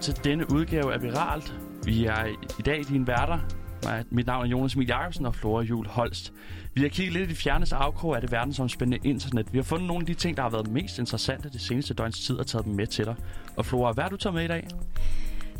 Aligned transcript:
til 0.00 0.24
denne 0.24 0.52
udgave 0.52 0.94
af 0.94 1.02
Viralt. 1.02 1.54
Vi 1.84 2.04
er 2.04 2.26
i 2.58 2.62
dag 2.62 2.84
dine 2.88 3.06
værter. 3.06 3.38
Mit 4.10 4.26
navn 4.26 4.46
er 4.46 4.48
Jonas 4.50 4.74
Emil 4.74 4.86
Jacobsen 4.86 5.26
og 5.26 5.34
Flora 5.34 5.62
Jul 5.62 5.86
Holst. 5.86 6.32
Vi 6.74 6.80
har 6.80 6.88
kigget 6.88 7.12
lidt 7.12 7.30
i 7.30 7.32
de 7.32 7.36
fjerneste 7.36 7.76
afkrog 7.76 8.14
af 8.14 8.20
det 8.20 8.32
verdensomspændende 8.32 9.08
internet. 9.08 9.52
Vi 9.52 9.58
har 9.58 9.62
fundet 9.62 9.86
nogle 9.88 10.02
af 10.02 10.06
de 10.06 10.14
ting, 10.14 10.36
der 10.36 10.42
har 10.42 10.50
været 10.50 10.68
mest 10.68 10.98
interessante 10.98 11.50
det 11.50 11.60
seneste 11.60 11.94
døgns 11.94 12.26
tid 12.26 12.36
og 12.36 12.46
taget 12.46 12.64
dem 12.64 12.74
med 12.74 12.86
til 12.86 13.04
dig. 13.04 13.14
Og 13.56 13.66
Flora, 13.66 13.92
hvad 13.92 14.04
har 14.04 14.08
du 14.08 14.16
taget 14.16 14.34
med 14.34 14.44
i 14.44 14.48
dag? 14.48 14.68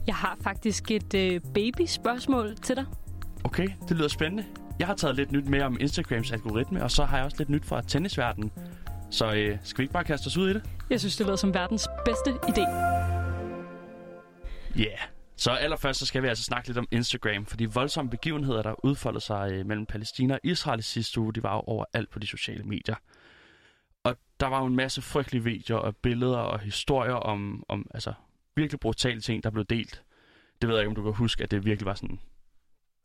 Jeg 0.06 0.14
har 0.14 0.36
faktisk 0.40 0.90
et 0.90 1.14
øh, 1.14 1.40
baby-spørgsmål 1.54 2.56
til 2.56 2.76
dig. 2.76 2.84
Okay, 3.44 3.68
det 3.88 3.96
lyder 3.96 4.08
spændende. 4.08 4.44
Jeg 4.78 4.86
har 4.86 4.94
taget 4.94 5.16
lidt 5.16 5.32
nyt 5.32 5.48
med 5.48 5.62
om 5.62 5.76
Instagrams 5.80 6.32
algoritme, 6.32 6.82
og 6.84 6.90
så 6.90 7.04
har 7.04 7.16
jeg 7.16 7.24
også 7.24 7.36
lidt 7.38 7.50
nyt 7.50 7.64
fra 7.64 7.82
tennisverdenen. 7.82 8.52
Så 9.10 9.32
øh, 9.32 9.58
skal 9.62 9.78
vi 9.78 9.82
ikke 9.82 9.92
bare 9.92 10.04
kaste 10.04 10.26
os 10.26 10.36
ud 10.36 10.50
i 10.50 10.54
det? 10.54 10.62
Jeg 10.90 11.00
synes, 11.00 11.16
det 11.16 11.26
lyder 11.26 11.36
som 11.36 11.54
verdens 11.54 11.88
bedste 12.06 12.30
idé. 12.30 12.99
Ja, 14.80 14.84
yeah. 14.84 14.98
så 15.36 15.50
allerførst 15.50 15.98
så 15.98 16.06
skal 16.06 16.22
vi 16.22 16.28
altså 16.28 16.44
snakke 16.44 16.68
lidt 16.68 16.78
om 16.78 16.88
Instagram, 16.90 17.46
for 17.46 17.56
de 17.56 17.72
voldsomme 17.72 18.10
begivenheder, 18.10 18.62
der 18.62 18.84
udfoldede 18.84 19.24
sig 19.24 19.52
øh, 19.52 19.66
mellem 19.66 19.86
Palæstina 19.86 20.34
og 20.34 20.40
Israel 20.44 20.78
i 20.78 20.82
sidste 20.82 21.20
uge, 21.20 21.32
de 21.32 21.42
var 21.42 21.54
jo 21.54 21.60
overalt 21.60 22.10
på 22.10 22.18
de 22.18 22.26
sociale 22.26 22.64
medier. 22.64 22.94
Og 24.04 24.16
der 24.40 24.46
var 24.46 24.60
jo 24.60 24.66
en 24.66 24.76
masse 24.76 25.02
frygtelige 25.02 25.44
videoer 25.44 25.80
og 25.80 25.96
billeder 25.96 26.38
og 26.38 26.60
historier 26.60 27.14
om, 27.14 27.64
om 27.68 27.86
altså, 27.94 28.12
virkelig 28.56 28.80
brutale 28.80 29.20
ting, 29.20 29.42
der 29.42 29.50
blev 29.50 29.64
delt. 29.64 30.02
Det 30.60 30.68
ved 30.68 30.76
jeg 30.76 30.82
ikke, 30.82 30.88
om 30.88 30.94
du 30.94 31.02
kan 31.02 31.12
huske, 31.12 31.44
at 31.44 31.50
det 31.50 31.64
virkelig 31.64 31.86
var 31.86 31.94
sådan 31.94 32.20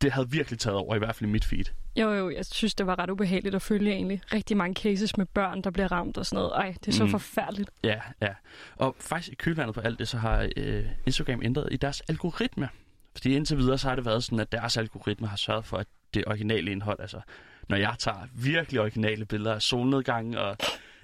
det 0.05 0.13
havde 0.13 0.31
virkelig 0.31 0.59
taget 0.59 0.77
over, 0.77 0.95
i 0.95 0.97
hvert 0.97 1.15
fald 1.15 1.29
i 1.29 1.31
mit 1.31 1.45
feed. 1.45 1.65
Jo, 1.95 2.11
jo, 2.11 2.29
jeg 2.29 2.45
synes, 2.45 2.75
det 2.75 2.87
var 2.87 2.99
ret 2.99 3.09
ubehageligt 3.09 3.55
at 3.55 3.61
følge 3.61 3.91
egentlig. 3.91 4.21
Rigtig 4.33 4.57
mange 4.57 4.73
cases 4.81 5.17
med 5.17 5.25
børn, 5.25 5.61
der 5.61 5.69
bliver 5.69 5.91
ramt 5.91 6.17
og 6.17 6.25
sådan 6.25 6.35
noget. 6.35 6.51
Ej, 6.55 6.75
det 6.79 6.87
er 6.87 6.91
så 6.91 7.03
mm. 7.05 7.11
forfærdeligt. 7.11 7.69
Ja, 7.83 8.01
ja. 8.21 8.33
Og 8.75 8.95
faktisk 8.99 9.31
i 9.31 9.35
kølvandet 9.35 9.75
på 9.75 9.81
alt 9.81 9.99
det, 9.99 10.07
så 10.07 10.17
har 10.17 10.49
øh, 10.57 10.85
Instagram 11.05 11.41
ændret 11.43 11.67
i 11.71 11.77
deres 11.77 12.01
algoritme. 12.01 12.69
Fordi 13.15 13.35
indtil 13.35 13.57
videre, 13.57 13.77
så 13.77 13.87
har 13.87 13.95
det 13.95 14.05
været 14.05 14.23
sådan, 14.23 14.39
at 14.39 14.51
deres 14.51 14.77
algoritme 14.77 15.27
har 15.27 15.37
sørget 15.37 15.65
for, 15.65 15.77
at 15.77 15.87
det 16.13 16.23
originale 16.27 16.71
indhold, 16.71 16.99
altså 16.99 17.21
når 17.69 17.77
jeg 17.77 17.95
tager 17.99 18.27
virkelig 18.33 18.81
originale 18.81 19.25
billeder 19.25 19.55
af 19.55 19.61
solnedgangen 19.61 20.35
og 20.35 20.57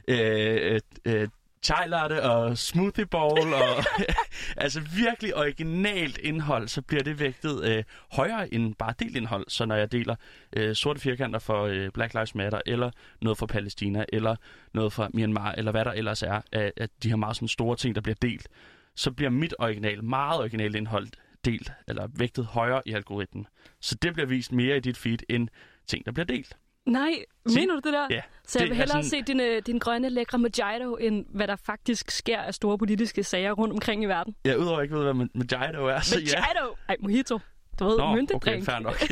øh, 0.07 0.73
øh, 0.73 0.79
øh 1.05 1.27
chai 1.63 2.19
og 2.21 2.57
smoothie 2.57 3.05
bowl 3.05 3.53
og 3.53 3.83
altså 4.63 4.81
virkelig 4.95 5.37
originalt 5.37 6.17
indhold, 6.17 6.67
så 6.67 6.81
bliver 6.81 7.03
det 7.03 7.19
vægtet 7.19 7.63
øh, 7.63 7.83
højere 8.11 8.53
end 8.53 8.75
bare 8.75 8.93
indhold. 9.15 9.45
Så 9.47 9.65
når 9.65 9.75
jeg 9.75 9.91
deler 9.91 10.15
øh, 10.57 10.75
sorte 10.75 10.99
firkanter 10.99 11.39
for 11.39 11.65
øh, 11.65 11.89
Black 11.93 12.13
Lives 12.13 12.35
Matter, 12.35 12.61
eller 12.65 12.91
noget 13.21 13.37
fra 13.37 13.45
Palæstina, 13.45 14.05
eller 14.13 14.35
noget 14.73 14.93
fra 14.93 15.09
Myanmar, 15.13 15.51
eller 15.51 15.71
hvad 15.71 15.85
der 15.85 15.91
ellers 15.91 16.23
er, 16.23 16.41
at, 16.51 16.71
at 16.77 16.89
de 17.03 17.09
her 17.09 17.15
meget 17.15 17.35
sådan 17.35 17.47
store 17.47 17.75
ting, 17.75 17.95
der 17.95 18.01
bliver 18.01 18.15
delt, 18.21 18.47
så 18.95 19.11
bliver 19.11 19.29
mit 19.29 19.53
original, 19.59 20.03
meget 20.03 20.39
originalt 20.39 20.75
indhold 20.75 21.07
delt, 21.45 21.71
eller 21.87 22.07
vægtet 22.17 22.45
højere 22.45 22.81
i 22.85 22.93
algoritmen. 22.93 23.47
Så 23.81 23.95
det 23.95 24.13
bliver 24.13 24.27
vist 24.27 24.51
mere 24.51 24.77
i 24.77 24.79
dit 24.79 24.97
feed, 24.97 25.17
end 25.29 25.47
ting, 25.87 26.05
der 26.05 26.11
bliver 26.11 26.25
delt. 26.25 26.57
Nej, 26.85 27.11
mener 27.45 27.73
du 27.73 27.81
det 27.83 27.93
der? 27.93 28.07
Ja. 28.09 28.21
Så 28.51 28.59
jeg 28.59 28.67
vil 28.67 28.77
hellere 28.77 29.03
sådan... 29.03 29.25
se 29.25 29.33
din, 29.33 29.39
øh, 29.39 29.61
din 29.65 29.79
grønne, 29.79 30.09
lækre 30.09 30.37
Mojito, 30.37 30.95
end 30.95 31.25
hvad 31.29 31.47
der 31.47 31.55
faktisk 31.55 32.11
sker 32.11 32.39
af 32.39 32.53
store 32.53 32.77
politiske 32.77 33.23
sager 33.23 33.51
rundt 33.51 33.73
omkring 33.73 34.03
i 34.03 34.05
verden. 34.05 34.35
Ja, 34.45 34.55
udover 34.55 34.81
ikke 34.81 34.95
ved, 34.95 35.03
hvad 35.03 35.13
Mojito 35.13 35.85
er, 35.85 35.99
så 35.99 36.15
Mojito? 36.15 36.35
ja. 36.37 36.43
Ej, 36.87 36.95
mojito. 36.99 37.39
Du 37.79 37.85
ved, 37.85 37.97
Nå, 37.97 38.27
okay, 38.33 38.63
fair 38.63 38.79
nok. 38.79 39.03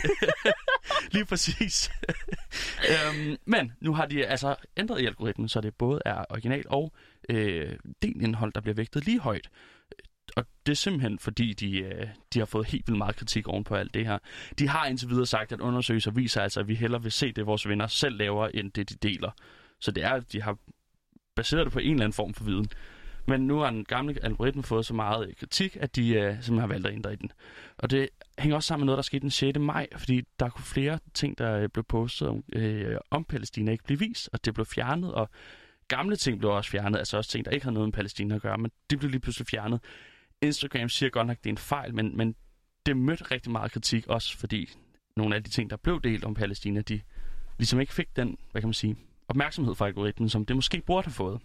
Lige 1.13 1.25
præcis. 1.25 1.91
øhm, 2.91 3.37
men 3.45 3.71
nu 3.81 3.93
har 3.93 4.05
de 4.05 4.25
altså 4.25 4.55
ændret 4.77 5.01
i 5.01 5.05
algoritmen, 5.05 5.49
så 5.49 5.61
det 5.61 5.75
både 5.75 6.01
er 6.05 6.25
original 6.29 6.63
og 6.69 6.93
øh, 7.29 7.75
indhold, 8.03 8.53
der 8.53 8.61
bliver 8.61 8.75
vægtet 8.75 9.05
lige 9.05 9.19
højt 9.19 9.49
og 10.35 10.45
det 10.65 10.71
er 10.71 10.75
simpelthen 10.75 11.19
fordi, 11.19 11.53
de, 11.53 11.79
øh, 11.79 12.07
de 12.33 12.39
har 12.39 12.45
fået 12.45 12.67
helt 12.67 12.87
vildt 12.87 12.97
meget 12.97 13.15
kritik 13.15 13.47
oven 13.47 13.63
på 13.63 13.75
alt 13.75 13.93
det 13.93 14.05
her. 14.05 14.17
De 14.59 14.67
har 14.67 14.85
indtil 14.85 15.09
videre 15.09 15.25
sagt, 15.25 15.51
at 15.51 15.59
undersøgelser 15.59 16.11
viser 16.11 16.41
altså, 16.41 16.59
at 16.59 16.67
vi 16.67 16.75
hellere 16.75 17.03
vil 17.03 17.11
se 17.11 17.31
det, 17.31 17.45
vores 17.45 17.67
venner 17.67 17.87
selv 17.87 18.17
laver, 18.17 18.47
end 18.47 18.71
det, 18.71 18.89
de 18.89 18.95
deler. 18.95 19.31
Så 19.79 19.91
det 19.91 20.03
er, 20.03 20.09
at 20.09 20.31
de 20.31 20.41
har 20.41 20.57
baseret 21.35 21.65
det 21.65 21.73
på 21.73 21.79
en 21.79 21.91
eller 21.91 22.03
anden 22.03 22.13
form 22.13 22.33
for 22.33 22.43
viden. 22.43 22.67
Men 23.27 23.47
nu 23.47 23.57
har 23.59 23.69
den 23.69 23.85
gamle 23.85 24.15
algoritme 24.23 24.63
fået 24.63 24.85
så 24.85 24.93
meget 24.93 25.27
øh, 25.27 25.35
kritik, 25.39 25.77
at 25.79 25.95
de 25.95 26.01
uh, 26.01 26.15
simpelthen 26.17 26.59
har 26.59 26.67
valgt 26.67 26.87
at 26.87 26.93
ændre 26.93 27.13
i 27.13 27.15
den. 27.15 27.31
Og 27.77 27.91
det 27.91 28.09
hænger 28.39 28.55
også 28.55 28.67
sammen 28.67 28.81
med 28.81 28.85
noget, 28.85 28.97
der 28.97 29.01
skete 29.01 29.21
den 29.21 29.31
6. 29.31 29.59
maj, 29.59 29.87
fordi 29.97 30.21
der 30.39 30.49
kunne 30.49 30.65
flere 30.65 30.99
ting, 31.13 31.37
der 31.37 31.53
øh, 31.53 31.69
blev 31.69 31.83
postet 31.83 32.27
om, 32.27 32.43
øh, 32.53 32.97
om 33.11 33.23
Palæstina, 33.23 33.71
ikke 33.71 33.83
blive 33.83 33.99
vist, 33.99 34.29
og 34.33 34.45
det 34.45 34.53
blev 34.53 34.65
fjernet, 34.65 35.13
og 35.13 35.29
gamle 35.87 36.15
ting 36.15 36.39
blev 36.39 36.51
også 36.51 36.71
fjernet, 36.71 36.99
altså 36.99 37.17
også 37.17 37.29
ting, 37.29 37.45
der 37.45 37.51
ikke 37.51 37.63
havde 37.63 37.73
noget 37.73 37.87
med 37.87 37.93
Palæstina 37.93 38.35
at 38.35 38.41
gøre, 38.41 38.57
men 38.57 38.71
de 38.89 38.97
blev 38.97 39.11
lige 39.11 39.21
pludselig 39.21 39.47
fjernet. 39.47 39.79
Instagram 40.41 40.89
siger 40.89 41.09
godt 41.09 41.27
nok, 41.27 41.37
at 41.37 41.43
det 41.43 41.49
er 41.49 41.53
en 41.53 41.57
fejl, 41.57 41.95
men, 41.95 42.17
men 42.17 42.35
det 42.85 42.97
mødte 42.97 43.23
rigtig 43.23 43.51
meget 43.51 43.71
kritik, 43.71 44.07
også 44.07 44.37
fordi 44.37 44.69
nogle 45.17 45.35
af 45.35 45.43
de 45.43 45.49
ting, 45.49 45.69
der 45.69 45.77
blev 45.77 46.01
delt 46.01 46.25
om 46.25 46.33
Palæstina, 46.33 46.81
de 46.81 47.01
ligesom 47.57 47.79
ikke 47.79 47.93
fik 47.93 48.15
den, 48.15 48.37
hvad 48.51 48.61
kan 48.61 48.67
man 48.67 48.73
sige, 48.73 48.95
opmærksomhed 49.27 49.75
fra 49.75 49.87
algoritmen, 49.87 50.29
som 50.29 50.45
det 50.45 50.55
måske 50.55 50.81
burde 50.81 51.05
have 51.05 51.13
fået. 51.13 51.41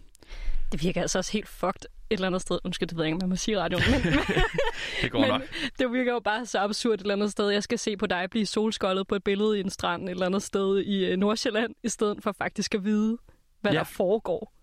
Det 0.71 0.83
virker 0.83 1.01
altså 1.01 1.17
også 1.17 1.31
helt 1.31 1.47
fucked 1.47 1.81
et 1.81 1.89
eller 2.09 2.27
andet 2.27 2.41
sted. 2.41 2.59
Undskyld, 2.63 2.87
det 2.89 2.97
ved 2.97 3.03
jeg 3.03 3.07
ikke, 3.07 3.19
man 3.19 3.29
må 3.29 3.35
sige 3.35 3.59
radio. 3.59 3.77
Men, 3.77 4.13
det 5.01 5.11
går 5.11 5.19
men 5.19 5.29
nok. 5.29 5.41
Det 5.79 5.91
virker 5.91 6.13
jo 6.13 6.19
bare 6.19 6.45
så 6.45 6.59
absurd 6.59 6.93
et 6.93 7.01
eller 7.01 7.13
andet 7.13 7.31
sted. 7.31 7.49
Jeg 7.49 7.63
skal 7.63 7.79
se 7.79 7.97
på 7.97 8.07
dig 8.07 8.29
blive 8.29 8.45
solskoldet 8.45 9.07
på 9.07 9.15
et 9.15 9.23
billede 9.23 9.57
i 9.57 9.61
en 9.61 9.69
strand 9.69 10.03
et 10.03 10.11
eller 10.11 10.25
andet 10.25 10.43
sted 10.43 10.79
i 10.79 11.05
øh, 11.05 11.17
Nordsjælland, 11.17 11.75
i 11.83 11.89
stedet 11.89 12.23
for 12.23 12.31
faktisk 12.31 12.75
at 12.75 12.83
vide, 12.83 13.17
hvad 13.61 13.71
ja. 13.71 13.77
der 13.77 13.83
foregår. 13.83 14.53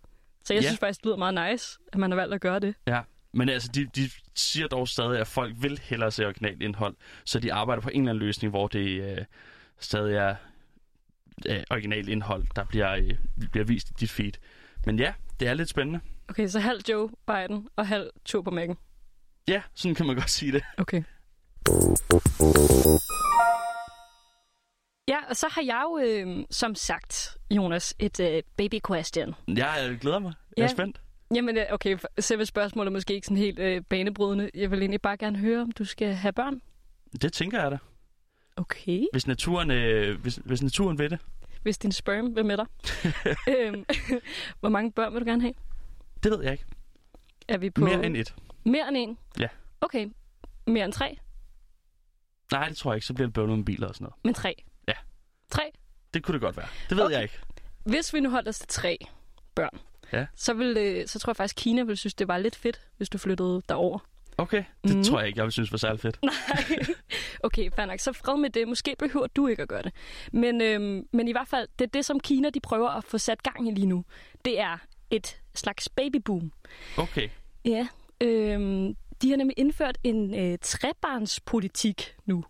Så 0.44 0.54
jeg 0.54 0.62
ja. 0.62 0.68
synes 0.68 0.80
faktisk, 0.80 1.00
det 1.00 1.06
lyder 1.06 1.16
meget 1.16 1.52
nice, 1.52 1.78
at 1.92 1.98
man 1.98 2.10
har 2.10 2.16
valgt 2.16 2.34
at 2.34 2.40
gøre 2.40 2.58
det. 2.58 2.74
Ja, 2.86 3.00
men 3.32 3.48
altså, 3.48 3.68
de, 3.74 3.86
de 3.86 4.10
siger 4.34 4.68
dog 4.68 4.88
stadig, 4.88 5.20
at 5.20 5.26
folk 5.26 5.54
vil 5.58 5.80
hellere 5.82 6.10
se 6.10 6.26
originalt 6.26 6.62
indhold, 6.62 6.96
så 7.24 7.40
de 7.40 7.52
arbejder 7.52 7.82
på 7.82 7.88
en 7.88 8.00
eller 8.00 8.10
anden 8.10 8.26
løsning, 8.26 8.50
hvor 8.50 8.68
det 8.68 9.02
øh, 9.02 9.24
stadig 9.78 10.16
er 10.16 10.34
øh, 11.48 11.62
originalt 11.70 12.08
indhold, 12.08 12.46
der 12.56 12.64
bliver, 12.64 12.92
øh, 12.92 13.14
bliver 13.50 13.64
vist 13.64 13.90
i 13.90 13.92
dit 14.00 14.10
feed. 14.10 14.32
Men 14.86 14.98
ja, 14.98 15.14
det 15.40 15.48
er 15.48 15.54
lidt 15.54 15.68
spændende. 15.68 16.00
Okay, 16.28 16.48
så 16.48 16.60
halv 16.60 16.80
Joe 16.88 17.10
Biden 17.26 17.68
og 17.76 17.86
halv 17.86 18.10
Joe 18.34 18.44
på 18.44 18.50
Mac'en. 18.50 18.74
Ja, 19.48 19.62
sådan 19.74 19.94
kan 19.94 20.06
man 20.06 20.16
godt 20.16 20.30
sige 20.30 20.52
det. 20.52 20.62
Okay. 20.78 21.02
Ja, 25.08 25.18
og 25.28 25.36
så 25.36 25.48
har 25.50 25.62
jeg 25.62 25.82
jo, 25.84 25.98
øh, 25.98 26.44
som 26.50 26.74
sagt, 26.74 27.36
Jonas, 27.50 27.94
et 27.98 28.20
øh, 28.20 28.42
baby 28.56 28.80
question. 28.86 29.34
Ja, 29.48 29.70
jeg 29.70 29.98
glæder 30.00 30.18
mig. 30.18 30.32
Jeg 30.56 30.62
er 30.62 30.66
ja. 30.66 30.72
spændt. 30.72 31.00
Jamen, 31.34 31.58
øh, 31.58 31.64
okay, 31.70 31.98
selve 32.18 32.46
spørgsmålet 32.46 32.90
er 32.90 32.92
måske 32.92 33.14
ikke 33.14 33.26
sådan 33.26 33.36
helt 33.36 33.58
øh, 33.58 33.82
banebrydende. 33.88 34.50
Jeg 34.54 34.70
vil 34.70 34.78
egentlig 34.78 35.00
bare 35.00 35.16
gerne 35.16 35.38
høre, 35.38 35.62
om 35.62 35.72
du 35.72 35.84
skal 35.84 36.14
have 36.14 36.32
børn. 36.32 36.60
Det 37.22 37.32
tænker 37.32 37.62
jeg 37.62 37.70
da. 37.70 37.78
Okay. 38.56 39.06
Hvis 39.12 39.26
naturen, 39.26 39.70
øh, 39.70 40.20
hvis, 40.20 40.40
hvis 40.44 40.62
naturen 40.62 40.98
vil 40.98 41.10
det. 41.10 41.18
Hvis 41.62 41.78
din 41.78 41.92
sperm 41.92 42.36
vil 42.36 42.44
med 42.44 42.56
dig. 42.56 42.66
øhm, 43.56 43.84
hvor 44.60 44.68
mange 44.68 44.92
børn 44.92 45.12
vil 45.12 45.20
du 45.20 45.26
gerne 45.26 45.42
have? 45.42 45.54
Det 46.22 46.30
ved 46.30 46.42
jeg 46.42 46.52
ikke. 46.52 46.64
Er 47.48 47.58
vi 47.58 47.70
på... 47.70 47.84
Mere 47.84 48.06
end 48.06 48.16
et. 48.16 48.34
Mere 48.64 48.88
end 48.88 48.96
en? 48.96 49.18
Ja. 49.38 49.48
Okay. 49.80 50.08
Mere 50.66 50.84
end 50.84 50.92
tre? 50.92 51.18
Nej, 52.52 52.68
det 52.68 52.76
tror 52.76 52.92
jeg 52.92 52.96
ikke. 52.96 53.06
Så 53.06 53.14
bliver 53.14 53.26
det 53.26 53.34
bøvlet 53.34 53.56
med 53.56 53.64
biler 53.64 53.88
og 53.88 53.94
sådan 53.94 54.04
noget. 54.04 54.14
Men 54.24 54.34
tre? 54.34 54.64
Ja. 54.88 54.94
Tre? 55.50 55.62
Det 56.14 56.22
kunne 56.22 56.32
det 56.32 56.40
godt 56.40 56.56
være. 56.56 56.68
Det 56.88 56.96
ved 56.96 57.04
okay. 57.04 57.14
jeg 57.14 57.22
ikke. 57.22 57.38
Hvis 57.84 58.14
vi 58.14 58.20
nu 58.20 58.30
holder 58.30 58.48
os 58.48 58.58
til 58.58 58.68
tre 58.68 58.98
børn, 59.54 59.78
ja. 60.12 60.26
så, 60.34 60.54
vil, 60.54 60.76
øh, 60.76 61.06
så 61.06 61.18
tror 61.18 61.30
jeg 61.30 61.36
faktisk, 61.36 61.56
Kina 61.56 61.82
ville 61.82 61.96
synes, 61.96 62.14
det 62.14 62.28
var 62.28 62.38
lidt 62.38 62.56
fedt, 62.56 62.80
hvis 62.96 63.08
du 63.08 63.18
flyttede 63.18 63.62
derover. 63.68 63.98
Okay, 64.38 64.64
det 64.84 64.96
mm. 64.96 65.04
tror 65.04 65.18
jeg 65.18 65.28
ikke, 65.28 65.38
jeg 65.38 65.44
vil 65.44 65.52
synes 65.52 65.72
var 65.72 65.78
særlig 65.78 66.00
fedt. 66.00 66.18
Nej. 66.22 66.34
Okay, 67.44 67.70
fair 67.76 67.86
nok. 67.86 68.00
Så 68.00 68.12
fred 68.12 68.36
med 68.36 68.50
det. 68.50 68.68
Måske 68.68 68.94
behøver 68.98 69.26
du 69.26 69.46
ikke 69.46 69.62
at 69.62 69.68
gøre 69.68 69.82
det. 69.82 69.92
Men, 70.32 70.60
øhm, 70.60 71.06
men 71.12 71.28
i 71.28 71.32
hvert 71.32 71.48
fald, 71.48 71.68
det 71.78 71.84
er 71.84 71.88
det, 71.88 72.04
som 72.04 72.20
Kina 72.20 72.50
de 72.50 72.60
prøver 72.60 72.88
at 72.88 73.04
få 73.04 73.18
sat 73.18 73.42
gang 73.42 73.68
i 73.68 73.70
lige 73.70 73.86
nu. 73.86 74.04
Det 74.44 74.60
er 74.60 74.78
et 75.10 75.40
slags 75.54 75.88
babyboom. 75.88 76.52
Okay. 76.96 77.28
Ja. 77.64 77.88
Øhm, 78.20 78.96
de 79.22 79.30
har 79.30 79.36
nemlig 79.36 79.58
indført 79.58 79.98
en 80.04 80.34
øh, 80.34 80.58
trebarnspolitik 80.62 82.14
nu. 82.26 82.44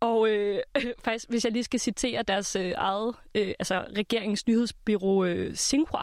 Og 0.00 0.28
øh, 0.30 0.60
faktisk, 1.04 1.28
hvis 1.28 1.44
jeg 1.44 1.52
lige 1.52 1.64
skal 1.64 1.80
citere 1.80 2.22
deres 2.22 2.56
øh, 2.56 2.72
eget, 2.76 3.14
øh, 3.34 3.54
altså 3.58 3.84
regeringens 3.96 4.46
nyhedsbyrå 4.46 5.24
øh, 5.24 5.54
Xinhua, 5.54 6.02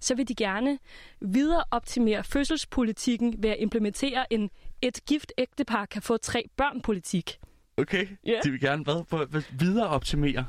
så 0.00 0.14
vil 0.14 0.28
de 0.28 0.34
gerne 0.34 0.78
videre 1.20 1.64
optimere 1.70 2.24
fødselspolitikken 2.24 3.42
ved 3.42 3.50
at 3.50 3.56
implementere 3.58 4.32
en 4.32 4.50
et 4.82 5.04
gift 5.06 5.32
ægtepar 5.38 5.86
kan 5.86 6.02
få 6.02 6.16
tre 6.16 6.44
børn-politik. 6.56 7.38
Okay, 7.76 8.06
yeah. 8.28 8.44
de 8.44 8.50
vil 8.50 8.60
gerne 8.60 8.84
hvad? 8.84 9.04
På, 9.04 9.24
videre 9.58 9.88
optimere? 9.88 10.46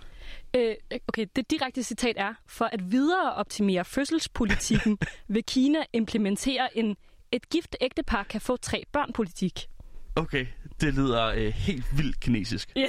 Øh, 0.56 0.76
okay, 1.08 1.26
det 1.36 1.52
direkte 1.52 1.84
citat 1.84 2.16
er, 2.18 2.34
for 2.48 2.66
at 2.66 2.92
videre 2.92 3.34
optimere 3.34 3.86
fødselspolitikken 3.86 4.98
vil 5.34 5.44
Kina 5.44 5.80
implementere 5.94 6.78
en 6.78 6.98
et 7.32 7.50
gift 7.50 7.76
ægtepar 7.82 8.24
kan 8.24 8.42
få 8.42 8.58
tre 8.58 8.84
børn-politik. 8.92 9.70
Okay, 10.16 10.46
det 10.82 10.94
lyder 10.94 11.26
øh, 11.26 11.48
helt 11.54 11.98
vildt 11.98 12.20
kinesisk. 12.20 12.72
Ja, 12.76 12.88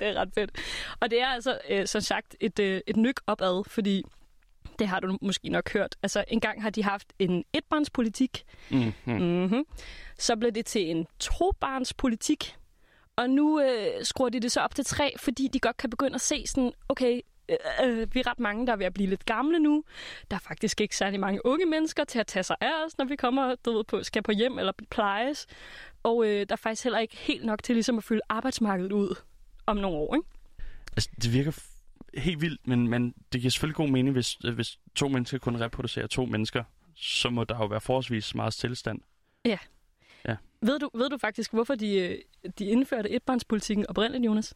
det 0.00 0.08
er 0.08 0.20
ret 0.20 0.30
fedt. 0.34 0.50
Og 1.00 1.10
det 1.10 1.20
er 1.20 1.26
altså, 1.26 1.58
øh, 1.70 1.86
som 1.86 2.00
sagt, 2.00 2.36
et, 2.40 2.58
øh, 2.58 2.80
et 2.86 2.96
nyk 2.96 3.20
opad, 3.26 3.64
fordi 3.66 4.02
Det 4.78 4.88
har 4.88 5.00
du 5.00 5.18
måske 5.22 5.48
nok 5.48 5.72
hørt. 5.72 5.96
Altså, 6.02 6.24
engang 6.28 6.62
har 6.62 6.70
de 6.70 6.82
haft 6.84 7.12
en 7.18 7.44
etbarnspolitik. 7.52 8.44
Mm-hmm. 8.70 8.92
Mm-hmm. 9.22 9.64
Så 10.18 10.36
blev 10.36 10.52
det 10.52 10.66
til 10.66 10.90
en 10.90 11.06
tobarnspolitik. 11.20 12.56
Og 13.16 13.30
nu 13.30 13.60
øh, 13.60 14.04
skruer 14.04 14.28
de 14.28 14.40
det 14.40 14.52
så 14.52 14.60
op 14.60 14.74
til 14.74 14.84
tre, 14.84 15.14
fordi 15.18 15.48
de 15.52 15.60
godt 15.60 15.76
kan 15.76 15.90
begynde 15.90 16.14
at 16.14 16.20
se 16.20 16.46
sådan, 16.46 16.72
okay, 16.88 17.20
øh, 17.48 17.56
øh, 17.82 18.14
vi 18.14 18.20
er 18.20 18.30
ret 18.30 18.40
mange, 18.40 18.66
der 18.66 18.72
er 18.72 18.76
ved 18.76 18.86
at 18.86 18.94
blive 18.94 19.08
lidt 19.08 19.24
gamle 19.24 19.58
nu. 19.58 19.84
Der 20.30 20.36
er 20.36 20.40
faktisk 20.40 20.80
ikke 20.80 20.96
særlig 20.96 21.20
mange 21.20 21.46
unge 21.46 21.66
mennesker 21.66 22.04
til 22.04 22.18
at 22.18 22.26
tage 22.26 22.42
sig 22.42 22.56
af 22.60 22.84
os, 22.86 22.98
når 22.98 23.04
vi 23.04 23.16
kommer 23.16 23.54
du 23.64 23.76
ved, 23.76 23.84
på, 23.84 24.02
skal 24.02 24.22
på 24.22 24.32
hjem 24.32 24.58
eller 24.58 24.72
plejes. 24.90 25.46
Og 26.02 26.26
øh, 26.26 26.46
der 26.48 26.52
er 26.52 26.56
faktisk 26.56 26.84
heller 26.84 26.98
ikke 26.98 27.16
helt 27.16 27.44
nok 27.44 27.62
til 27.62 27.74
ligesom 27.74 27.98
at 27.98 28.04
fylde 28.04 28.20
arbejdsmarkedet 28.28 28.92
ud 28.92 29.16
om 29.66 29.76
nogle 29.76 29.96
år. 29.96 30.14
Ikke? 30.14 30.28
Altså, 30.96 31.10
det 31.22 31.32
virker 31.32 31.62
helt 32.14 32.40
vildt, 32.40 32.66
men, 32.66 32.88
men 32.88 33.14
det 33.32 33.40
giver 33.40 33.50
selvfølgelig 33.50 33.76
god 33.76 33.88
mening, 33.88 34.12
hvis, 34.12 34.36
øh, 34.44 34.54
hvis 34.54 34.78
to 34.94 35.08
mennesker 35.08 35.38
kun 35.38 35.60
reproducerer 35.60 36.06
to 36.06 36.24
mennesker, 36.24 36.64
så 36.94 37.30
må 37.30 37.44
der 37.44 37.58
jo 37.58 37.66
være 37.66 37.80
forholdsvis 37.80 38.34
meget 38.34 38.52
stillestand. 38.52 39.00
Ved 40.66 40.78
du, 40.78 40.90
ved 40.94 41.10
du 41.10 41.18
faktisk, 41.18 41.52
hvorfor 41.52 41.74
de, 41.74 41.96
øh, 41.98 42.18
de 42.58 42.64
indførte 42.64 43.10
etbarnspolitikken 43.10 43.86
oprindeligt, 43.88 44.24
Jonas? 44.24 44.54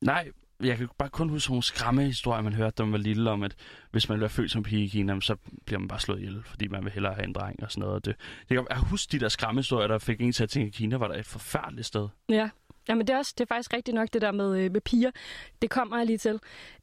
Nej, 0.00 0.30
jeg 0.62 0.76
kan 0.76 0.88
bare 0.98 1.08
kun 1.08 1.28
huske 1.28 1.50
nogle 1.50 1.62
skræmme 1.62 2.04
historier, 2.04 2.42
man 2.42 2.52
hørte, 2.52 2.74
da 2.78 2.82
man 2.82 2.92
var 2.92 2.98
lille, 2.98 3.30
om 3.30 3.42
at 3.42 3.54
hvis 3.90 4.08
man 4.08 4.18
bliver 4.18 4.28
født 4.28 4.50
som 4.50 4.62
pige 4.62 4.84
i 4.84 4.88
Kina, 4.88 5.20
så 5.20 5.36
bliver 5.66 5.78
man 5.78 5.88
bare 5.88 6.00
slået 6.00 6.18
ihjel, 6.18 6.42
fordi 6.44 6.68
man 6.68 6.84
vil 6.84 6.92
hellere 6.92 7.14
have 7.14 7.24
en 7.24 7.32
dreng 7.32 7.62
og 7.62 7.72
sådan 7.72 7.88
noget. 7.88 8.04
Det, 8.04 8.16
det 8.48 8.56
kan, 8.56 8.66
jeg 8.70 8.78
husker 8.78 9.18
de 9.18 9.24
der 9.24 9.28
skræmme 9.28 9.58
historier, 9.58 9.88
der 9.88 9.98
fik 9.98 10.20
en 10.20 10.32
til 10.32 10.42
at 10.42 10.50
tænke, 10.50 10.66
at 10.66 10.74
Kina 10.74 10.96
var 10.96 11.08
der 11.08 11.14
et 11.14 11.26
forfærdeligt 11.26 11.86
sted. 11.86 12.08
Ja, 12.28 12.48
Jamen, 12.88 13.06
det, 13.06 13.14
er 13.14 13.18
også, 13.18 13.34
det 13.38 13.44
er 13.44 13.54
faktisk 13.54 13.72
rigtigt 13.72 13.94
nok, 13.94 14.08
det 14.12 14.22
der 14.22 14.32
med, 14.32 14.58
øh, 14.58 14.72
med 14.72 14.80
piger. 14.80 15.10
Det 15.62 15.70
kommer 15.70 15.96
jeg 15.96 16.06
lige 16.06 16.18
til. 16.18 16.40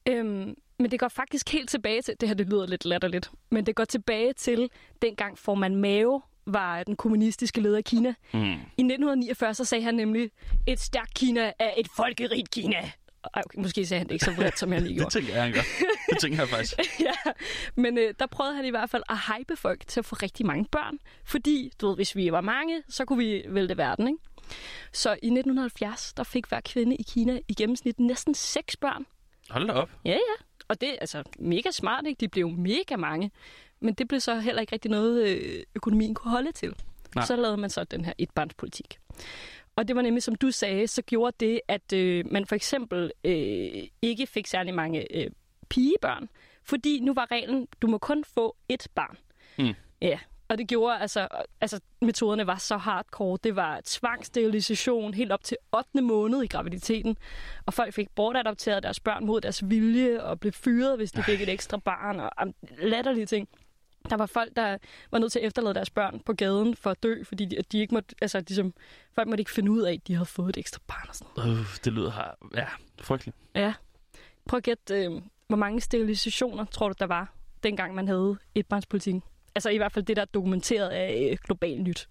Øhm, 0.07 0.56
men 0.80 0.92
det 0.92 1.00
går 1.00 1.07
faktisk 1.07 1.51
helt 1.51 1.69
tilbage 1.69 2.01
til, 2.01 2.16
det 2.22 2.30
her 2.30 2.36
det 2.36 2.50
lyder 2.50 2.68
lidt 2.68 2.86
latterligt, 2.86 3.31
men 3.50 3.66
det 3.66 3.75
går 3.75 3.86
tilbage 3.86 4.33
til 4.33 4.69
dengang 5.01 5.38
formand 5.38 5.75
Mao 5.75 6.22
var 6.45 6.83
den 6.83 6.95
kommunistiske 6.95 7.62
leder 7.62 7.77
i 7.77 7.81
Kina. 7.81 8.13
Mm. 8.33 8.39
I 8.51 8.81
1949 8.81 9.54
så 9.54 9.66
sagde 9.66 9.83
han 9.83 9.95
nemlig, 9.95 10.31
et 10.68 10.80
stærkt 10.80 11.13
Kina 11.13 11.51
er 11.60 11.72
et 11.77 11.88
folkerigt 11.95 12.51
Kina. 12.51 12.92
Ej, 13.33 13.42
okay, 13.45 13.60
måske 13.60 13.86
sagde 13.86 14.00
han 14.00 14.07
det 14.07 14.13
ikke 14.13 14.25
så 14.25 14.36
bredt, 14.36 14.60
som 14.60 14.74
jeg 14.74 14.81
lige 14.81 14.89
Det 14.94 14.98
gjorde. 15.00 15.13
tænker 15.13 15.33
jeg, 15.33 15.44
han 15.44 15.54
gør. 15.54 15.62
Det 16.10 16.18
tænker 16.22 16.39
jeg 16.39 16.50
faktisk. 16.50 16.74
ja, 17.00 17.31
men 17.75 17.98
øh, 17.98 18.13
der 18.19 18.25
prøvede 18.25 18.56
han 18.56 18.66
i 18.66 18.69
hvert 18.69 18.89
fald 18.89 19.04
at 19.10 19.18
hype 19.18 19.56
folk 19.56 19.88
til 19.88 20.00
at 20.00 20.06
få 20.06 20.16
rigtig 20.16 20.45
mange 20.45 20.66
børn. 20.72 20.98
Fordi, 21.24 21.72
du 21.81 21.88
ved, 21.88 21.95
hvis 21.95 22.16
vi 22.16 22.31
var 22.31 22.42
mange, 22.42 22.83
så 22.89 23.06
kunne 23.06 23.18
vi 23.19 23.44
vælte 23.48 23.77
verden, 23.77 24.07
ikke? 24.07 24.19
Så 24.92 25.10
i 25.10 25.13
1970, 25.13 26.13
der 26.13 26.24
fik 26.24 26.45
hver 26.45 26.60
kvinde 26.66 26.95
i 26.95 27.04
Kina 27.04 27.39
i 27.48 27.54
gennemsnit 27.54 28.00
næsten 28.00 28.33
seks 28.36 28.75
børn. 28.77 29.06
Hold 29.50 29.68
da 29.68 29.74
op. 29.74 29.89
Ja, 30.06 30.12
ja. 30.12 30.18
Og 30.68 30.81
det 30.81 30.89
er 30.89 30.95
altså 31.01 31.24
mega 31.39 31.72
smart, 31.72 32.07
ikke? 32.07 32.19
De 32.19 32.27
blev 32.27 32.50
mega 32.50 32.95
mange. 32.95 33.31
Men 33.80 33.94
det 33.94 34.07
blev 34.07 34.19
så 34.19 34.39
heller 34.39 34.62
ikke 34.62 34.74
rigtig 34.74 34.92
noget, 34.92 35.27
øh, 35.27 35.63
økonomien 35.75 36.13
kunne 36.16 36.31
holde 36.31 36.51
til. 36.51 36.74
Nej. 37.16 37.25
Så 37.25 37.36
lavede 37.36 37.57
man 37.57 37.69
så 37.69 37.83
den 37.83 38.06
her 38.06 38.13
etbarnspolitik. 38.18 39.00
Og 39.75 39.88
det 39.88 39.95
var 39.95 40.01
nemlig, 40.01 40.24
som 40.24 40.36
du 40.36 40.51
sagde, 40.51 40.88
så 40.88 41.01
gjorde 41.01 41.36
det, 41.39 41.62
at 41.68 41.94
øh, 41.94 42.25
man 42.31 42.45
for 42.45 42.56
eksempel 42.56 43.12
øh, 43.24 43.83
ikke 44.01 44.27
fik 44.27 44.48
særlig 44.48 44.74
mange 44.74 45.18
øh, 45.18 45.31
pigebørn. 45.69 46.30
Fordi 46.63 47.00
nu 47.00 47.13
var 47.13 47.31
reglen, 47.31 47.68
du 47.81 47.88
må 47.88 47.98
kun 47.98 48.24
få 48.24 48.56
ét 48.74 48.86
barn. 48.95 49.18
Mm. 49.57 49.74
Ja, 50.01 50.19
og 50.48 50.57
det 50.57 50.68
gjorde, 50.68 51.00
altså, 51.00 51.27
altså 51.62 51.80
metoderne 52.01 52.48
var 52.48 52.57
så 52.57 52.77
hardcore. 52.77 53.38
Det 53.44 53.56
var 53.56 53.81
tvangssterilisation 53.86 55.13
helt 55.13 55.31
op 55.31 55.44
til 55.44 55.57
8. 55.74 56.01
måned 56.01 56.44
i 56.44 56.48
graviditeten. 56.48 57.18
Og 57.66 57.74
folk 57.74 57.94
fik 57.94 58.10
bortadopteret 58.16 58.83
deres 58.83 59.00
børn 59.00 59.25
mod 59.25 59.42
deres 59.42 59.69
vilje 59.69 60.24
og 60.24 60.39
blev 60.39 60.51
fyret, 60.54 60.98
hvis 60.98 61.12
de 61.12 61.24
fik 61.24 61.42
et 61.42 61.50
ekstra 61.50 61.77
barn. 61.77 62.19
Og 62.19 62.31
um, 62.44 62.54
latterlige 62.77 63.25
ting. 63.25 63.50
Der 64.10 64.16
var 64.16 64.25
folk, 64.25 64.56
der 64.56 64.78
var 65.12 65.19
nødt 65.19 65.31
til 65.31 65.40
at 65.40 65.46
efterlade 65.46 65.74
deres 65.74 65.90
børn 65.90 66.22
på 66.25 66.34
gaden 66.34 66.75
for 66.75 66.90
at 66.90 67.04
dø, 67.04 67.24
fordi 67.24 67.46
de, 67.46 67.57
de 67.72 67.80
ikke 67.80 67.94
måtte, 67.94 68.16
altså, 68.22 68.40
ligesom, 68.40 68.74
folk 69.13 69.28
måtte 69.28 69.42
ikke 69.42 69.52
finde 69.52 69.72
ud 69.72 69.81
af, 69.81 69.94
at 69.94 70.07
de 70.07 70.13
havde 70.13 70.25
fået 70.25 70.50
et 70.50 70.57
ekstra 70.57 70.80
barn. 70.88 71.10
Og 71.10 71.16
sådan. 71.16 71.52
Øh, 71.52 71.66
det 71.84 71.94
lyder 71.94 72.12
her. 72.12 72.50
Ja, 72.56 72.68
frygteligt. 73.02 73.38
Ja. 73.56 73.74
Prøv 74.46 74.57
at 74.57 74.63
gætte, 74.63 74.96
øh, 74.96 75.22
hvor 75.48 75.57
mange 75.57 75.81
sterilisationer 75.81 76.66
tror 76.66 76.88
du, 76.88 76.96
der 77.00 77.06
var, 77.06 77.34
dengang 77.63 77.96
man 77.96 78.07
havde 78.07 78.38
etbarnspolitikken? 78.56 79.24
Altså 79.56 79.69
i 79.69 79.78
hvert 79.78 79.92
fald 79.92 80.06
det, 80.06 80.16
der 80.16 80.22
er 80.22 80.25
dokumenteret 80.25 80.90
af 80.90 81.30
øh, 81.31 81.38
global 81.46 81.81
nyt. 81.81 82.10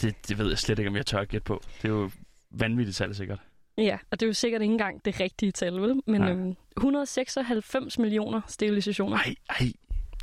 Det, 0.00 0.28
det 0.28 0.38
ved 0.38 0.48
jeg 0.48 0.58
slet 0.58 0.78
ikke, 0.78 0.88
om 0.88 0.96
jeg 0.96 1.06
tør 1.06 1.18
at 1.18 1.28
gætte 1.28 1.44
på. 1.44 1.62
Det 1.82 1.88
er 1.88 1.92
jo 1.92 2.10
vanvittigt 2.50 2.96
tal, 2.96 3.14
sikkert. 3.14 3.38
Ja, 3.78 3.98
og 4.10 4.20
det 4.20 4.26
er 4.26 4.28
jo 4.28 4.34
sikkert 4.34 4.62
ikke 4.62 4.72
engang 4.72 5.04
det 5.04 5.20
rigtige 5.20 5.52
tal, 5.52 5.80
vel? 5.80 6.00
Men 6.06 6.20
Nej. 6.20 6.30
øhm, 6.30 6.56
196 6.76 7.98
millioner 7.98 8.40
sterilisationer. 8.48 9.16
Ej, 9.16 9.34
ej, 9.60 9.72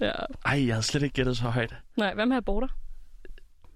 Ja. 0.02 0.12
ej, 0.46 0.66
jeg 0.68 0.76
havde 0.76 0.84
slet 0.84 1.04
ikke 1.04 1.14
gættet 1.14 1.38
så 1.38 1.44
højt. 1.44 1.76
Nej, 1.98 2.14
hvad 2.14 2.26
med 2.26 2.38
aborter? 2.38 2.68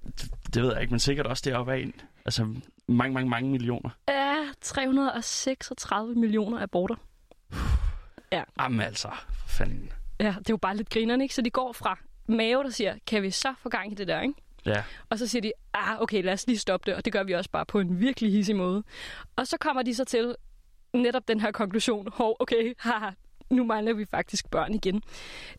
Det, 0.06 0.32
det 0.54 0.64
ved 0.64 0.72
jeg 0.74 0.82
ikke, 0.82 0.92
men 0.92 1.00
sikkert 1.00 1.26
også 1.28 1.44
deroppe 1.50 1.74
af 1.74 1.78
en. 1.78 1.94
Altså 2.26 2.44
mange, 2.88 3.14
mange, 3.14 3.30
mange 3.30 3.50
millioner. 3.52 3.90
Ja, 4.10 4.36
336 4.62 6.16
millioner 6.16 6.62
aborter. 6.62 6.96
Jamen 8.60 8.82
altså, 8.82 9.08
for 9.34 9.50
fanden. 9.50 9.92
Ja, 10.20 10.28
det 10.28 10.36
er 10.38 10.42
jo 10.50 10.58
bare 10.58 10.78
lidt 10.78 10.90
grinerne, 10.90 11.24
ikke? 11.24 11.36
Så 11.36 11.42
de 11.42 11.50
går 11.50 11.74
fra 11.74 12.00
mave, 12.28 12.64
der 12.64 12.70
siger, 12.70 12.96
kan 13.08 13.24
vi 13.24 13.32
så 13.32 13.54
få 13.64 13.70
gang 13.70 13.92
i 13.92 13.96
det 13.96 14.08
der, 14.08 14.22
ikke? 14.22 14.34
Ja, 14.66 14.84
Og 15.10 15.20
så 15.20 15.28
siger 15.28 15.42
de, 15.42 15.52
ah, 15.74 16.02
okay, 16.02 16.24
lad 16.24 16.34
os 16.34 16.48
lige 16.48 16.58
stoppe 16.58 16.86
det, 16.92 16.96
og 16.98 17.06
det 17.06 17.14
gør 17.14 17.24
vi 17.24 17.34
også 17.34 17.50
bare 17.50 17.66
på 17.66 17.80
en 17.80 18.00
virkelig 18.00 18.32
hissig 18.32 18.56
måde. 18.56 18.84
Og 19.36 19.48
så 19.48 19.58
kommer 19.58 19.82
de 19.84 19.96
så 19.96 20.06
til 20.06 20.36
netop 20.94 21.28
den 21.28 21.40
her 21.40 21.52
konklusion, 21.52 22.08
hov, 22.14 22.38
okay, 22.40 22.74
haha, 22.80 23.10
nu 23.50 23.64
mangler 23.66 23.94
vi 23.94 24.06
faktisk 24.06 24.50
børn 24.50 24.74
igen. 24.74 25.02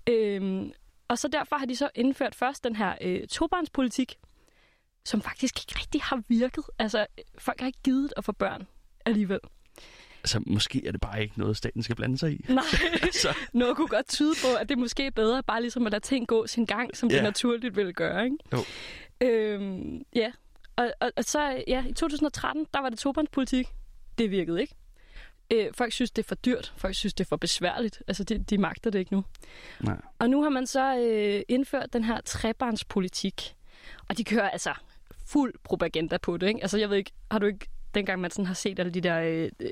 Øhm, 0.09 0.73
og 1.09 1.19
så 1.19 1.29
derfor 1.29 1.57
har 1.57 1.67
de 1.67 1.77
så 1.77 1.89
indført 1.95 2.35
først 2.35 2.65
den 2.65 2.77
her 2.77 2.95
øh, 3.01 3.27
tobarnspolitik, 3.27 4.15
som 5.05 5.21
faktisk 5.23 5.59
ikke 5.61 5.81
rigtig 5.81 6.01
har 6.03 6.23
virket. 6.29 6.65
Altså, 6.79 7.07
folk 7.39 7.61
har 7.61 7.67
ikke 7.67 7.79
givet 7.85 8.13
at 8.17 8.25
få 8.25 8.33
børn 8.33 8.67
alligevel. 9.07 9.39
altså 10.19 10.43
måske 10.47 10.87
er 10.87 10.93
det 10.93 11.01
bare 11.01 11.23
ikke 11.23 11.39
noget, 11.39 11.57
staten 11.57 11.83
skal 11.83 11.97
blande 11.97 12.19
sig 12.19 12.33
i. 12.33 12.45
Nej, 12.49 12.65
Så, 13.23 13.37
noget 13.53 13.77
kunne 13.77 13.89
godt 13.89 14.09
tyde 14.09 14.35
på, 14.43 14.57
at 14.61 14.69
det 14.69 14.79
måske 14.79 15.07
er 15.07 15.11
bedre 15.11 15.43
bare 15.43 15.61
ligesom 15.61 15.87
at 15.87 15.93
lade 15.93 16.05
ting 16.05 16.27
gå 16.29 16.47
sin 16.47 16.65
gang, 16.67 16.97
som 16.97 17.09
Ja. 17.09 17.15
det 17.17 17.23
naturligt 17.23 17.77
ville 17.77 17.93
gøre, 17.93 18.25
ikke? 18.25 18.37
Jo. 18.53 18.59
Øhm, 19.21 20.03
ja, 20.15 20.33
og, 20.77 20.93
og, 21.01 21.13
og 21.17 21.25
så 21.25 21.63
ja, 21.69 21.85
i 21.89 21.93
2013, 21.93 22.67
der 22.75 22.81
var 22.81 22.89
det 22.89 22.99
tobarnspolitik. 22.99 23.67
Det 24.19 24.31
virkede 24.31 24.61
ikke. 24.61 24.75
Øh, 25.53 25.67
folk 25.75 25.93
synes, 25.93 26.11
det 26.11 26.23
er 26.23 26.27
for 26.29 26.35
dyrt. 26.35 26.73
Folk 26.77 26.95
synes, 26.95 27.15
det 27.15 27.25
er 27.25 27.29
for 27.29 27.37
besværligt. 27.37 28.03
Altså, 28.09 28.25
de, 28.25 28.39
de 28.39 28.59
magter 28.59 28.91
det 28.91 28.99
ikke 28.99 29.13
nu. 29.13 29.25
nej. 29.81 29.97
Og 30.19 30.31
nu 30.31 30.43
har 30.43 30.51
man 30.51 30.67
så 30.67 30.97
øh, 30.99 31.43
indført 31.49 31.93
den 31.93 32.05
her 32.05 32.21
trebarnspolitik. 32.21 33.55
Og 34.09 34.19
de 34.19 34.25
kører 34.25 34.51
altså 34.51 34.75
fuld 35.27 35.55
propaganda 35.65 36.17
på 36.19 36.37
det, 36.37 36.49
ikke? 36.49 36.63
Altså, 36.63 36.79
jeg 36.79 36.91
ved 36.91 36.97
ikke, 36.97 37.13
har 37.31 37.39
du 37.39 37.47
ikke, 37.47 37.67
dengang 37.95 38.21
man 38.21 38.31
sådan 38.31 38.47
har 38.47 38.55
set 38.55 38.79
alle 38.79 38.93
de 38.93 39.01
der 39.01 39.21
øh, 39.21 39.51
øh, 39.61 39.71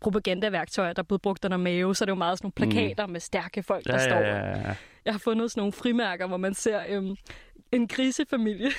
propagandaværktøjer, 0.00 0.92
der 0.92 1.02
er 1.02 1.06
blevet 1.06 1.22
brugt 1.22 1.44
under 1.44 1.56
mave, 1.56 1.94
så 1.96 2.04
er 2.04 2.06
det 2.06 2.10
jo 2.10 2.14
meget 2.14 2.38
sådan 2.38 2.52
nogle 2.58 2.72
plakater 2.72 3.06
mm. 3.06 3.12
med 3.12 3.20
stærke 3.20 3.62
folk, 3.62 3.86
der 3.86 3.92
Ja, 3.92 3.98
står. 4.08 4.16
ja, 4.16 4.36
ja, 4.36 4.58
ja. 4.68 4.74
Jeg 5.04 5.14
har 5.14 5.18
fundet 5.18 5.50
sådan 5.50 5.60
nogle 5.60 5.72
frimærker, 5.72 6.26
hvor 6.26 6.36
man 6.36 6.54
ser 6.54 6.82
øhm, 6.88 7.16
en 7.72 7.88
grisefamilie 7.88 8.70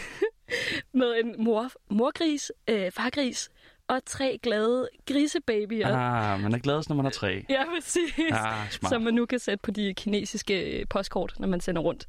med 0.94 1.16
en 1.24 1.36
mor, 1.44 1.72
morgris, 1.90 2.52
øh, 2.70 2.92
fargris 2.92 3.50
og 3.88 4.06
tre 4.06 4.40
glade 4.44 4.90
grisebabyer. 5.08 5.88
Ah, 5.88 6.40
man 6.42 6.54
er 6.54 6.58
glad, 6.58 6.84
når 6.90 6.96
man 6.96 7.06
har 7.06 7.12
tre. 7.12 7.46
Ja, 7.50 7.64
præcis. 7.76 8.14
Ah, 8.32 8.70
smart. 8.72 8.90
Som 8.90 9.02
man 9.02 9.14
nu 9.14 9.26
kan 9.26 9.40
sætte 9.40 9.62
på 9.62 9.72
de 9.72 9.94
kinesiske 9.94 10.80
øh, 10.80 10.86
postkort, 10.90 11.36
når 11.40 11.48
man 11.48 11.60
sender 11.62 11.82
rundt. 11.82 12.08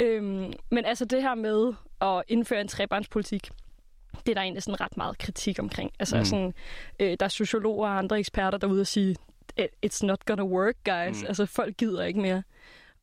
Øhm, 0.00 0.52
men 0.70 0.84
altså 0.84 1.04
det 1.04 1.22
her 1.22 1.34
med 1.34 1.72
at 2.00 2.22
indføre 2.28 2.60
en 2.60 2.68
trebarnspolitik, 2.68 3.50
det 4.26 4.28
er 4.28 4.34
der 4.34 4.42
egentlig 4.42 4.62
sådan 4.62 4.80
ret 4.80 4.96
meget 4.96 5.18
kritik 5.18 5.58
omkring. 5.58 5.90
Altså 5.98 6.16
Mm. 6.18 6.24
sådan, 6.24 6.54
øh, 7.00 7.16
der 7.20 7.24
er 7.24 7.28
sociologer 7.28 7.88
og 7.88 7.98
andre 7.98 8.18
eksperter 8.18 8.58
derude 8.58 8.80
og 8.80 8.86
sige, 8.86 9.16
"It- 9.60 9.86
it's 9.86 10.06
not 10.06 10.24
gonna 10.24 10.44
work, 10.44 10.74
guys. 10.84 11.20
Mm. 11.22 11.26
Altså 11.28 11.46
folk 11.46 11.76
gider 11.76 12.04
ikke 12.04 12.20
mere. 12.20 12.42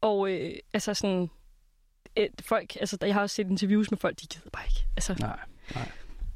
Og 0.01 0.31
øh, 0.31 0.51
altså 0.73 0.93
sådan, 0.93 1.29
øh, 2.17 2.29
folk, 2.41 2.75
altså 2.79 2.97
jeg 3.01 3.13
har 3.13 3.21
også 3.21 3.35
set 3.35 3.47
interviews 3.47 3.91
med 3.91 3.97
folk, 3.97 4.21
de 4.21 4.27
gider 4.27 4.49
bare 4.53 4.63
ikke. 4.65 4.85
Altså, 4.97 5.15
Nej, 5.19 5.39
nej. 5.75 5.87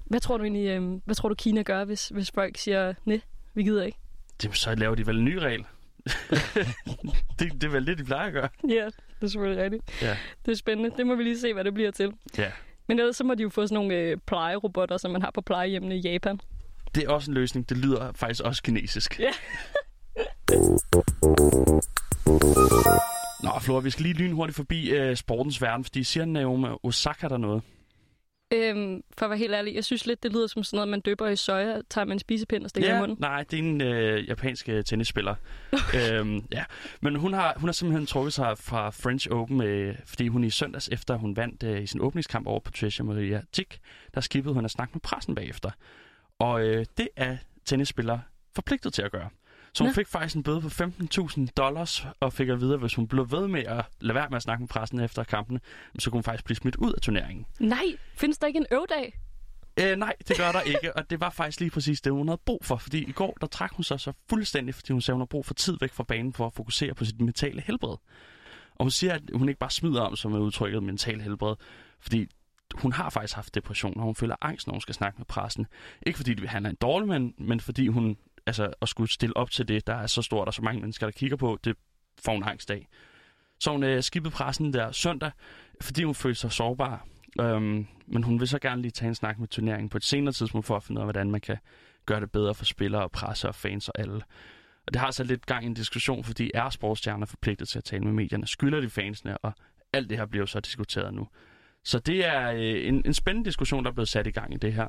Hvad 0.10 0.20
tror 0.20 0.38
du 0.38 0.44
egentlig, 0.44 0.68
øh, 0.68 1.00
hvad 1.06 1.16
tror 1.16 1.30
du 1.30 1.36
Kina 1.36 1.62
gør, 1.62 1.86
hvis, 1.86 2.08
hvis 2.08 2.32
folk 2.32 2.58
siger, 2.58 2.94
nej, 3.06 3.22
vi 3.54 3.64
gider 3.64 3.84
ikke? 3.84 3.98
Det, 4.42 4.58
så 4.58 4.76
laver 4.76 4.96
de 4.96 5.08
vel 5.08 5.18
en 5.18 5.26
ny 5.26 5.36
regel. 5.36 5.66
det, 7.40 7.54
det 7.54 7.64
er 7.64 7.70
vel 7.70 7.88
det, 7.88 7.98
de 7.98 8.04
plejer 8.04 8.28
at 8.28 8.34
gøre. 8.34 8.50
Ja, 8.70 8.86
det 8.86 9.24
er 9.24 9.28
selvfølgelig 9.28 9.64
rigtigt. 9.64 10.02
Ja. 10.02 10.18
Det 10.46 10.52
er 10.52 10.56
spændende. 10.56 10.98
Det 10.98 11.08
må 11.08 11.16
vi 11.16 11.24
lige 11.24 11.40
se, 11.40 11.54
hvad 11.54 11.64
det 11.64 11.74
bliver 11.74 11.92
til. 11.92 12.14
Ja. 12.38 12.52
Men 12.88 13.00
ellers 13.00 13.16
så 13.16 13.24
må 13.24 13.36
de 13.36 13.44
jo 13.44 13.50
få 13.50 13.68
sådan 13.68 13.76
nogle 13.76 13.96
øh, 13.96 14.18
plejerobotter, 14.26 14.98
som 14.98 15.12
man 15.12 15.22
har 15.22 15.32
på 15.32 15.42
plejehjemmene 15.42 15.98
i 15.98 16.00
Japan. 16.00 16.40
Det 16.96 17.04
er 17.04 17.10
også 17.10 17.32
en 17.32 17.36
løsning. 17.36 17.70
Det 17.70 17.78
lyder 17.78 18.12
faktisk 18.16 18.44
også 18.44 18.64
kinesisk. 18.64 19.20
Ja. 19.20 19.32
Nå, 23.44 23.60
Flora, 23.62 23.80
vi 23.80 23.90
skal 23.90 24.04
lige 24.04 24.14
lynhurtigt 24.14 24.56
forbi 24.56 25.00
uh, 25.00 25.16
sportens 25.16 25.62
verden, 25.62 25.84
fordi 25.84 26.04
siger 26.04 26.26
Naomi 26.26 26.68
Osaka 26.84 27.28
der 27.28 27.38
noget. 27.38 27.62
Øhm, 28.54 29.04
for 29.18 29.26
at 29.26 29.30
være 29.30 29.40
helt 29.40 29.54
ærlig, 29.54 29.76
jeg 29.76 29.86
synes 29.86 30.06
lidt, 30.06 30.24
det 30.24 30.34
lyder 30.34 30.48
som 30.48 30.64
sådan 30.64 30.78
noget, 30.78 30.88
man 30.88 31.00
døber 31.00 31.28
i 31.28 31.36
soja, 31.36 31.82
tager 31.90 32.06
man 32.06 32.16
en 32.16 32.20
spisepind 32.20 32.64
og 32.64 32.70
stikker 32.70 32.90
ja, 32.90 32.98
i 32.98 33.00
munden. 33.00 33.18
nej, 33.20 33.44
det 33.44 33.60
er 33.60 33.64
en 33.64 33.82
øh, 33.82 34.30
japansk 34.30 34.70
øh, 34.70 34.84
tennisspiller. 34.84 35.36
øhm, 35.98 36.46
ja. 36.52 36.64
Men 37.02 37.16
hun 37.16 37.34
har, 37.34 37.54
hun 37.58 37.68
har 37.68 37.74
simpelthen 37.74 38.06
trukket 38.06 38.34
sig 38.34 38.58
fra 38.58 38.90
French 38.90 39.28
Open, 39.32 39.64
øh, 39.64 39.96
fordi 40.06 40.28
hun 40.28 40.44
i 40.44 40.50
søndags, 40.50 40.90
efter 40.92 41.16
hun 41.16 41.36
vandt 41.36 41.64
øh, 41.64 41.84
i 41.84 41.88
sin 41.88 42.02
åbningskamp 42.02 42.48
over 42.48 42.60
Patricia 42.60 43.04
Maria 43.06 43.42
Tick, 43.52 43.80
der 44.14 44.22
skippede 44.22 44.54
hun 44.54 44.66
at 44.66 44.72
snakke 44.72 44.92
med 44.94 45.02
pressen 45.02 45.36
bagefter. 45.36 45.72
Og 46.40 46.66
øh, 46.66 46.86
det 46.98 47.10
er 47.16 47.38
tennisspillere 47.66 48.22
forpligtet 48.56 48.94
til 48.94 49.02
at 49.02 49.12
gøre. 49.12 49.30
Så 49.74 49.84
hun 49.84 49.90
Nå. 49.90 49.94
fik 49.94 50.08
faktisk 50.08 50.36
en 50.36 50.44
bøde 50.44 50.62
på 50.62 50.68
15.000 50.68 51.48
dollars, 51.58 52.06
og 52.20 52.34
fik 52.34 52.50
at 52.50 52.62
vide, 52.62 52.74
at 52.74 52.80
hvis 52.80 52.96
hun 52.96 53.08
blev 53.08 53.32
ved 53.32 53.48
med 53.48 53.64
at 53.64 53.86
lade 54.02 54.16
være 54.16 54.30
med 54.30 54.36
at 54.36 54.42
snakke 54.42 54.62
med 54.62 54.68
pressen 54.68 55.00
efter 55.00 55.24
kampen, 55.24 55.60
så 56.00 56.10
kunne 56.10 56.18
hun 56.18 56.24
faktisk 56.24 56.46
blive 56.46 56.56
smidt 56.56 56.76
ud 56.76 56.94
af 56.94 57.02
turneringen. 57.02 57.46
Nej, 57.60 57.86
findes 58.16 58.38
der 58.38 58.48
ikke 58.48 58.58
en 58.58 58.66
øvdag? 58.72 59.20
Øh, 59.82 59.96
nej, 59.98 60.14
det 60.28 60.38
gør 60.38 60.52
der 60.52 60.62
ikke, 60.62 60.98
og 60.98 61.10
det 61.10 61.20
var 61.20 61.30
faktisk 61.30 61.60
lige 61.60 61.72
præcis 61.72 62.02
det, 62.02 62.14
hun 62.14 62.28
havde 62.28 62.42
brug 62.46 62.66
for. 62.66 62.76
Fordi 62.76 63.04
i 63.10 63.12
går, 63.12 63.38
der 63.42 63.48
trak 63.48 63.74
hun 63.74 63.84
sig 63.84 64.00
så 64.00 64.14
fuldstændig, 64.30 64.76
fordi 64.76 64.94
hun 64.94 65.02
sagde, 65.02 65.16
hun 65.16 65.22
har 65.22 65.26
brug 65.26 65.46
for 65.46 65.54
tid 65.54 65.78
væk 65.82 65.94
fra 65.94 66.04
banen 66.04 66.34
for 66.34 66.46
at 66.46 66.54
fokusere 66.54 66.94
på 66.94 67.06
sit 67.06 67.22
mentale 67.22 67.62
helbred. 67.62 67.98
Og 68.76 68.84
hun 68.86 68.92
siger, 68.92 69.14
at 69.14 69.22
hun 69.34 69.50
ikke 69.50 69.60
bare 69.60 69.72
smider 69.72 70.02
om, 70.02 70.16
som 70.16 70.34
er 70.34 70.40
udtrykket 70.40 70.84
mental 70.84 71.22
helbred, 71.22 71.56
fordi 72.00 72.28
hun 72.76 72.92
har 72.92 73.10
faktisk 73.10 73.36
haft 73.36 73.56
depression, 73.56 73.98
og 73.98 74.04
hun 74.04 74.16
føler 74.16 74.36
angst, 74.42 74.68
når 74.68 74.74
hun 74.74 74.82
skal 74.82 74.96
snakke 74.96 75.18
med 75.18 75.26
pressen. 75.26 75.68
Ikke 76.06 76.18
fordi 76.18 76.46
han 76.46 76.66
er 76.66 76.70
en 76.70 76.78
dårlig 76.82 77.08
mand, 77.08 77.34
men 77.38 77.60
fordi 77.60 77.88
hun 77.88 78.18
altså, 78.50 78.74
at 78.82 78.90
skulle 78.90 79.10
stille 79.10 79.38
op 79.38 79.52
til 79.52 79.68
det, 79.68 79.88
der 79.88 79.94
er 79.94 80.08
så 80.08 80.22
stort 80.22 80.48
og 80.48 80.54
så 80.54 80.62
mange 80.62 80.82
mennesker, 80.82 81.06
der 81.08 81.12
kigger 81.12 81.38
på, 81.38 81.60
det 81.64 81.76
får 82.24 82.32
hun 82.32 82.44
angst 82.44 82.72
af. 82.72 82.88
Så 83.60 83.72
hun 83.72 83.84
øh, 83.84 84.04
skippede 84.04 84.34
pressen 84.34 84.74
der 84.74 84.92
søndag, 84.92 85.32
fordi 85.82 86.04
hun 86.04 86.16
følte 86.16 86.40
sig 86.40 86.52
sårbar. 86.52 87.08
Øhm, 87.42 87.88
men 88.08 88.24
hun 88.24 88.40
vil 88.40 88.48
så 88.48 88.60
gerne 88.60 88.82
lige 88.82 88.92
tage 88.92 89.10
en 89.10 89.16
snak 89.16 89.40
med 89.40 89.48
turneringen 89.48 89.90
på 89.90 89.98
et 89.98 90.04
senere 90.04 90.34
tidspunkt 90.34 90.68
for 90.68 90.76
at 90.76 90.84
finde 90.84 91.00
ud 91.00 91.02
af, 91.02 91.06
hvordan 91.06 91.32
man 91.32 91.42
kan 91.42 91.58
gøre 92.06 92.22
det 92.22 92.32
bedre 92.32 92.56
for 92.56 92.66
spillere 92.66 93.04
og 93.04 93.12
presse 93.12 93.48
og 93.48 93.56
fans 93.56 93.90
og 93.90 94.00
alle. 94.00 94.22
Og 94.88 94.94
det 94.94 95.02
har 95.02 95.12
så 95.12 95.24
lidt 95.24 95.46
gang 95.46 95.64
i 95.64 95.68
en 95.68 95.74
diskussion, 95.74 96.24
fordi 96.24 96.52
er 96.54 96.70
sportsstjerner 96.70 97.26
forpligtet 97.26 97.68
til 97.68 97.78
at 97.78 97.84
tale 97.84 98.04
med 98.04 98.12
medierne? 98.12 98.48
Skylder 98.48 98.82
de 98.82 98.90
fansene? 98.90 99.38
Og 99.38 99.54
alt 99.94 100.10
det 100.10 100.18
her 100.18 100.26
bliver 100.26 100.42
jo 100.42 100.48
så 100.48 100.60
diskuteret 100.60 101.14
nu. 101.14 101.28
Så 101.84 102.00
det 102.00 102.26
er 102.26 102.52
øh, 102.52 102.88
en, 102.88 103.02
en 103.06 103.14
spændende 103.14 103.48
diskussion, 103.48 103.84
der 103.84 103.90
er 103.90 103.94
blevet 103.94 104.10
sat 104.10 104.28
i 104.28 104.32
gang 104.32 104.54
i 104.54 104.58
det 104.58 104.74
her. 104.74 104.88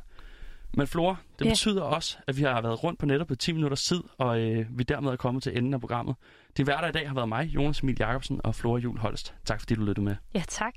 Men 0.74 0.86
Flora, 0.86 1.16
det 1.38 1.44
Ja. 1.44 1.50
betyder 1.50 1.82
også, 1.82 2.18
at 2.26 2.36
vi 2.36 2.42
har 2.42 2.60
været 2.60 2.84
rundt 2.84 2.98
på 2.98 3.06
netop 3.06 3.26
på 3.26 3.34
10 3.34 3.52
minutters 3.52 3.82
tid, 3.84 4.02
og 4.18 4.40
øh, 4.40 4.66
vi 4.78 4.82
dermed 4.82 5.10
er 5.12 5.16
kommet 5.16 5.42
til 5.42 5.56
enden 5.58 5.74
af 5.74 5.80
programmet. 5.80 6.16
De 6.56 6.66
værter 6.66 6.88
i 6.88 6.92
dag 6.92 7.08
har 7.08 7.14
været 7.14 7.28
mig, 7.28 7.46
Jonas 7.46 7.80
Emil 7.80 7.96
Jacobsen 8.00 8.40
og 8.44 8.54
Flora 8.54 8.78
Jul 8.78 8.98
Holst. 8.98 9.34
Tak 9.44 9.60
fordi 9.60 9.74
du 9.74 9.80
lyttede 9.84 10.04
med. 10.04 10.16
Ja, 10.34 10.42
tak. 10.48 10.74